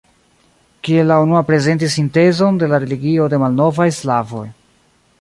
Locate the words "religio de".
2.87-3.43